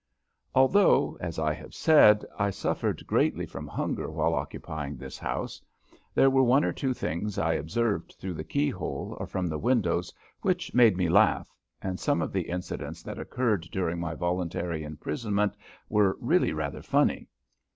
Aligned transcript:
Although, 0.55 1.15
as 1.21 1.37
I 1.37 1.53
have 1.53 1.75
said, 1.75 2.25
I 2.35 2.49
suffered 2.49 3.05
greatly 3.05 3.45
from 3.45 3.67
hunger 3.67 4.09
while 4.09 4.33
occupying 4.33 4.97
this 4.97 5.19
house, 5.19 5.61
there 6.15 6.31
were 6.31 6.41
one 6.41 6.65
or 6.65 6.73
two 6.73 6.91
things 6.91 7.37
I 7.37 7.53
observed 7.53 8.15
through 8.17 8.33
the 8.33 8.43
keyhole 8.43 9.15
or 9.19 9.27
from 9.27 9.45
the 9.45 9.59
windows 9.59 10.11
which 10.41 10.73
made 10.73 10.97
me 10.97 11.07
laugh, 11.07 11.53
and 11.83 11.99
some 11.99 12.23
of 12.23 12.33
the 12.33 12.49
incidents 12.49 13.03
that 13.03 13.19
occurred 13.19 13.69
during 13.71 13.99
my 13.99 14.15
voluntary 14.15 14.83
imprisonment 14.83 15.55
were 15.87 16.17
really 16.19 16.51
rather 16.51 16.81
funny. 16.81 17.27